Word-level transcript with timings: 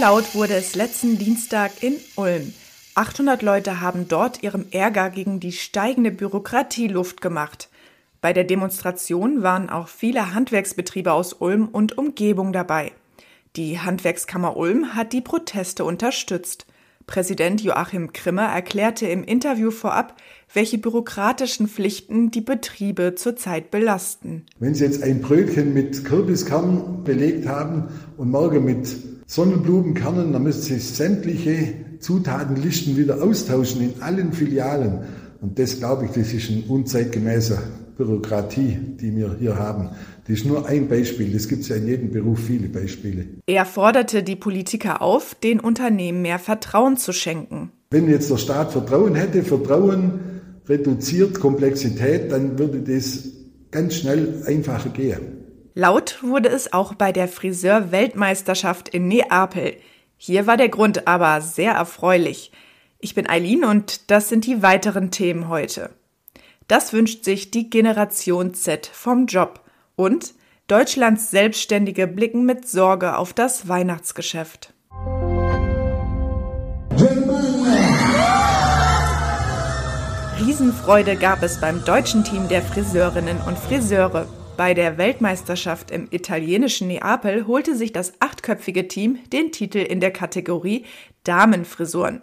laut 0.00 0.34
wurde 0.34 0.54
es 0.54 0.76
letzten 0.76 1.18
Dienstag 1.18 1.82
in 1.82 1.96
Ulm. 2.16 2.54
800 2.94 3.42
Leute 3.42 3.82
haben 3.82 4.08
dort 4.08 4.42
ihrem 4.42 4.64
Ärger 4.70 5.10
gegen 5.10 5.40
die 5.40 5.52
steigende 5.52 6.10
Bürokratie 6.10 6.88
Luft 6.88 7.20
gemacht. 7.20 7.68
Bei 8.22 8.32
der 8.32 8.44
Demonstration 8.44 9.42
waren 9.42 9.68
auch 9.68 9.88
viele 9.88 10.32
Handwerksbetriebe 10.32 11.12
aus 11.12 11.34
Ulm 11.34 11.68
und 11.68 11.98
Umgebung 11.98 12.54
dabei. 12.54 12.92
Die 13.56 13.78
Handwerkskammer 13.78 14.56
Ulm 14.56 14.94
hat 14.94 15.12
die 15.12 15.20
Proteste 15.20 15.84
unterstützt. 15.84 16.64
Präsident 17.06 17.60
Joachim 17.60 18.14
Krimmer 18.14 18.46
erklärte 18.46 19.06
im 19.06 19.22
Interview 19.22 19.70
vorab, 19.70 20.16
welche 20.54 20.78
bürokratischen 20.78 21.68
Pflichten 21.68 22.30
die 22.30 22.40
Betriebe 22.40 23.16
zurzeit 23.16 23.70
belasten. 23.70 24.46
Wenn 24.60 24.74
Sie 24.74 24.84
jetzt 24.84 25.02
ein 25.02 25.20
Brötchen 25.20 25.74
mit 25.74 26.06
Kürbiskern 26.06 27.04
belegt 27.04 27.46
haben 27.46 27.88
und 28.16 28.30
morgen 28.30 28.64
mit 28.64 29.19
Sonnenblumenkernen, 29.30 30.32
dann 30.32 30.42
müssen 30.42 30.62
Sie 30.62 30.80
sämtliche 30.80 31.74
Zutatenlisten 32.00 32.96
wieder 32.96 33.22
austauschen 33.22 33.80
in 33.80 34.02
allen 34.02 34.32
Filialen. 34.32 35.04
Und 35.40 35.56
das, 35.56 35.78
glaube 35.78 36.06
ich, 36.06 36.10
das 36.10 36.32
ist 36.32 36.50
ein 36.50 36.64
unzeitgemäßer 36.66 37.62
Bürokratie, 37.96 38.76
die 39.00 39.14
wir 39.14 39.36
hier 39.38 39.56
haben. 39.56 39.90
Das 40.26 40.38
ist 40.38 40.46
nur 40.46 40.66
ein 40.66 40.88
Beispiel. 40.88 41.32
Es 41.36 41.46
gibt 41.46 41.68
ja 41.68 41.76
in 41.76 41.86
jedem 41.86 42.10
Beruf 42.10 42.40
viele 42.40 42.68
Beispiele. 42.68 43.24
Er 43.46 43.66
forderte 43.66 44.24
die 44.24 44.34
Politiker 44.34 45.00
auf, 45.00 45.36
den 45.36 45.60
Unternehmen 45.60 46.22
mehr 46.22 46.40
Vertrauen 46.40 46.96
zu 46.96 47.12
schenken. 47.12 47.70
Wenn 47.92 48.08
jetzt 48.08 48.32
der 48.32 48.36
Staat 48.36 48.72
Vertrauen 48.72 49.14
hätte, 49.14 49.44
Vertrauen 49.44 50.18
reduziert 50.68 51.38
Komplexität, 51.38 52.32
dann 52.32 52.58
würde 52.58 52.80
das 52.80 53.28
ganz 53.70 53.94
schnell 53.94 54.42
einfacher 54.44 54.88
gehen. 54.88 55.39
Laut 55.80 56.18
wurde 56.20 56.50
es 56.50 56.74
auch 56.74 56.92
bei 56.92 57.10
der 57.10 57.26
Friseur-Weltmeisterschaft 57.26 58.90
in 58.90 59.08
Neapel. 59.08 59.78
Hier 60.18 60.46
war 60.46 60.58
der 60.58 60.68
Grund 60.68 61.06
aber 61.06 61.40
sehr 61.40 61.72
erfreulich. 61.72 62.52
Ich 62.98 63.14
bin 63.14 63.26
Eileen 63.26 63.64
und 63.64 64.10
das 64.10 64.28
sind 64.28 64.44
die 64.44 64.62
weiteren 64.62 65.10
Themen 65.10 65.48
heute. 65.48 65.88
Das 66.68 66.92
wünscht 66.92 67.24
sich 67.24 67.50
die 67.50 67.70
Generation 67.70 68.52
Z 68.52 68.90
vom 68.92 69.24
Job. 69.24 69.64
Und 69.96 70.34
Deutschlands 70.66 71.30
Selbstständige 71.30 72.06
blicken 72.06 72.44
mit 72.44 72.68
Sorge 72.68 73.16
auf 73.16 73.32
das 73.32 73.66
Weihnachtsgeschäft. 73.66 74.74
Riesenfreude 80.44 81.16
gab 81.16 81.42
es 81.42 81.58
beim 81.58 81.82
deutschen 81.86 82.22
Team 82.22 82.48
der 82.48 82.60
Friseurinnen 82.60 83.40
und 83.46 83.58
Friseure. 83.58 84.28
Bei 84.60 84.74
der 84.74 84.98
Weltmeisterschaft 84.98 85.90
im 85.90 86.08
italienischen 86.10 86.88
Neapel 86.88 87.46
holte 87.46 87.74
sich 87.74 87.94
das 87.94 88.12
achtköpfige 88.20 88.88
Team 88.88 89.18
den 89.32 89.52
Titel 89.52 89.78
in 89.78 90.00
der 90.00 90.10
Kategorie 90.10 90.84
Damenfrisuren. 91.24 92.20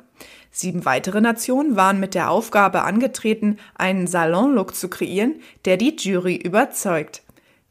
Sieben 0.51 0.85
weitere 0.85 1.19
Nationen 1.19 1.75
waren 1.75 1.99
mit 1.99 2.13
der 2.13 2.29
Aufgabe 2.29 2.83
angetreten, 2.83 3.57
einen 3.73 4.05
Salonlook 4.05 4.75
zu 4.75 4.87
kreieren, 4.87 5.37
der 5.65 5.77
die 5.77 5.95
Jury 5.97 6.35
überzeugt. 6.35 7.23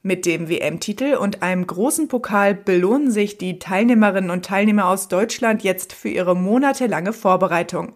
Mit 0.02 0.26
dem 0.26 0.48
WM-Titel 0.48 1.14
und 1.14 1.44
einem 1.44 1.64
großen 1.64 2.08
Pokal 2.08 2.56
belohnen 2.56 3.12
sich 3.12 3.38
die 3.38 3.60
Teilnehmerinnen 3.60 4.30
und 4.30 4.44
Teilnehmer 4.44 4.88
aus 4.88 5.06
Deutschland 5.06 5.62
jetzt 5.62 5.92
für 5.92 6.08
ihre 6.08 6.34
monatelange 6.34 7.12
Vorbereitung. 7.12 7.92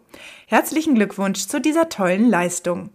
Herzlichen 0.47 0.95
Glückwunsch 0.95 1.49
zu 1.49 1.61
dieser 1.61 1.89
tollen 1.89 2.31
Leistung. 2.31 2.91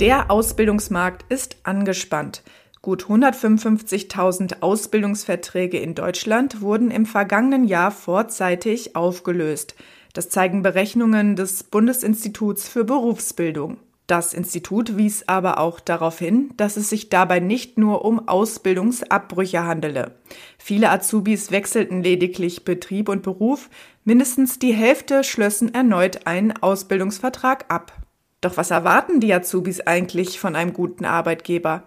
Der 0.00 0.30
Ausbildungsmarkt 0.30 1.24
ist 1.30 1.56
angespannt. 1.62 2.42
Gut 2.80 3.04
155.000 3.04 4.60
Ausbildungsverträge 4.60 5.78
in 5.78 5.94
Deutschland 5.94 6.60
wurden 6.60 6.90
im 6.90 7.06
vergangenen 7.06 7.64
Jahr 7.64 7.92
vorzeitig 7.92 8.96
aufgelöst. 8.96 9.76
Das 10.12 10.28
zeigen 10.28 10.62
Berechnungen 10.62 11.36
des 11.36 11.62
Bundesinstituts 11.62 12.68
für 12.68 12.84
Berufsbildung. 12.84 13.78
Das 14.08 14.34
Institut 14.34 14.96
wies 14.96 15.28
aber 15.28 15.58
auch 15.58 15.78
darauf 15.78 16.18
hin, 16.18 16.50
dass 16.56 16.76
es 16.76 16.90
sich 16.90 17.08
dabei 17.08 17.38
nicht 17.38 17.78
nur 17.78 18.04
um 18.04 18.28
Ausbildungsabbrüche 18.28 19.64
handele. 19.64 20.16
Viele 20.58 20.90
Azubis 20.90 21.52
wechselten 21.52 22.02
lediglich 22.02 22.64
Betrieb 22.64 23.08
und 23.08 23.22
Beruf, 23.22 23.70
mindestens 24.04 24.58
die 24.58 24.74
Hälfte 24.74 25.22
schlössen 25.22 25.72
erneut 25.72 26.26
einen 26.26 26.52
Ausbildungsvertrag 26.52 27.66
ab. 27.68 28.01
Doch 28.42 28.56
was 28.56 28.70
erwarten 28.70 29.20
die 29.20 29.32
Azubis 29.32 29.80
eigentlich 29.80 30.38
von 30.38 30.56
einem 30.56 30.74
guten 30.74 31.06
Arbeitgeber? 31.06 31.84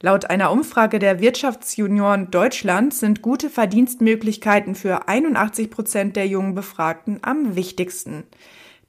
Laut 0.00 0.30
einer 0.30 0.52
Umfrage 0.52 1.00
der 1.00 1.20
Wirtschaftsjunioren 1.20 2.30
Deutschland 2.30 2.94
sind 2.94 3.20
gute 3.20 3.50
Verdienstmöglichkeiten 3.50 4.76
für 4.76 5.08
81 5.08 5.70
Prozent 5.70 6.14
der 6.14 6.28
jungen 6.28 6.54
Befragten 6.54 7.18
am 7.22 7.56
wichtigsten. 7.56 8.22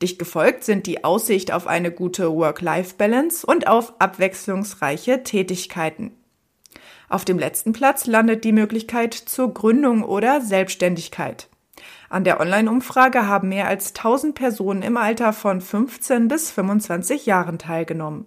Dicht 0.04 0.20
gefolgt 0.20 0.64
sind 0.64 0.86
die 0.86 1.04
Aussicht 1.04 1.52
auf 1.52 1.66
eine 1.66 1.92
gute 1.92 2.32
Work-Life-Balance 2.32 3.46
und 3.46 3.68
auf 3.68 4.00
abwechslungsreiche 4.00 5.24
Tätigkeiten. 5.24 6.12
Auf 7.10 7.26
dem 7.26 7.40
letzten 7.40 7.74
Platz 7.74 8.06
landet 8.06 8.44
die 8.44 8.52
Möglichkeit 8.52 9.16
zur 9.16 9.52
Gründung 9.52 10.04
oder 10.04 10.42
Selbstständigkeit. 10.42 11.49
An 12.10 12.24
der 12.24 12.40
Online-Umfrage 12.40 13.28
haben 13.28 13.50
mehr 13.50 13.68
als 13.68 13.96
1000 13.96 14.36
Personen 14.36 14.82
im 14.82 14.98
Alter 14.98 15.34
von 15.34 15.62
15 15.62 16.28
bis 16.28 16.52
25 16.52 17.26
Jahren 17.26 17.60
teilgenommen. 17.60 18.26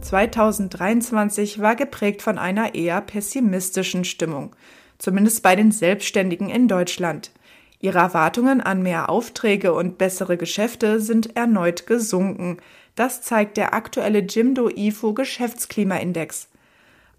2023 0.00 1.60
war 1.60 1.74
geprägt 1.74 2.22
von 2.22 2.38
einer 2.38 2.74
eher 2.74 3.00
pessimistischen 3.00 4.04
Stimmung, 4.04 4.54
zumindest 4.98 5.42
bei 5.42 5.56
den 5.56 5.72
Selbstständigen 5.72 6.48
in 6.48 6.68
Deutschland. 6.68 7.32
Ihre 7.80 7.98
Erwartungen 7.98 8.60
an 8.60 8.82
mehr 8.82 9.10
Aufträge 9.10 9.74
und 9.74 9.98
bessere 9.98 10.36
Geschäfte 10.36 11.00
sind 11.00 11.36
erneut 11.36 11.86
gesunken. 11.86 12.58
Das 12.94 13.20
zeigt 13.20 13.56
der 13.56 13.74
aktuelle 13.74 14.20
Jimdo 14.20 14.68
IFO 14.68 15.12
Geschäftsklimaindex. 15.12 16.48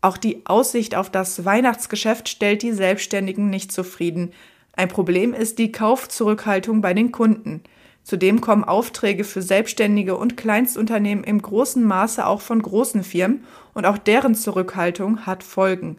Auch 0.01 0.17
die 0.17 0.45
Aussicht 0.45 0.95
auf 0.95 1.09
das 1.09 1.43
Weihnachtsgeschäft 1.45 2.29
stellt 2.29 2.61
die 2.61 2.71
Selbstständigen 2.71 3.49
nicht 3.49 3.71
zufrieden. 3.71 4.31
Ein 4.73 4.89
Problem 4.89 5.33
ist 5.33 5.57
die 5.57 5.71
Kaufzurückhaltung 5.71 6.81
bei 6.81 6.93
den 6.93 7.11
Kunden. 7.11 7.63
Zudem 8.03 8.39
kommen 8.39 8.63
Aufträge 8.63 9.23
für 9.23 9.41
Selbstständige 9.41 10.15
und 10.15 10.37
Kleinstunternehmen 10.37 11.23
im 11.23 11.41
großen 11.41 11.83
Maße 11.83 12.25
auch 12.25 12.41
von 12.41 12.61
großen 12.61 13.03
Firmen 13.03 13.43
und 13.73 13.85
auch 13.85 13.97
deren 13.97 14.33
Zurückhaltung 14.33 15.25
hat 15.25 15.43
Folgen. 15.43 15.97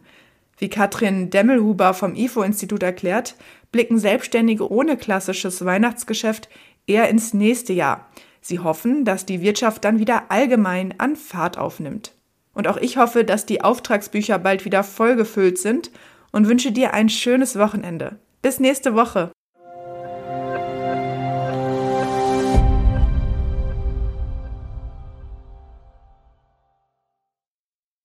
Wie 0.57 0.69
Katrin 0.69 1.29
Demmelhuber 1.29 1.93
vom 1.93 2.15
IFO-Institut 2.15 2.83
erklärt, 2.83 3.35
blicken 3.71 3.99
Selbstständige 3.99 4.71
ohne 4.71 4.97
klassisches 4.97 5.63
Weihnachtsgeschäft 5.63 6.49
eher 6.87 7.09
ins 7.09 7.33
nächste 7.33 7.73
Jahr. 7.73 8.09
Sie 8.41 8.59
hoffen, 8.59 9.05
dass 9.05 9.25
die 9.25 9.41
Wirtschaft 9.41 9.85
dann 9.85 9.99
wieder 9.99 10.31
allgemein 10.31 10.95
an 10.99 11.15
Fahrt 11.15 11.57
aufnimmt. 11.57 12.13
Und 12.59 12.67
auch 12.67 12.75
ich 12.75 12.97
hoffe, 12.97 13.23
dass 13.23 13.45
die 13.45 13.61
Auftragsbücher 13.61 14.37
bald 14.37 14.65
wieder 14.65 14.83
vollgefüllt 14.83 15.57
sind 15.57 15.91
und 16.33 16.49
wünsche 16.49 16.73
dir 16.73 16.93
ein 16.93 17.07
schönes 17.07 17.57
Wochenende. 17.57 18.19
Bis 18.41 18.59
nächste 18.59 18.95
Woche. 18.95 19.31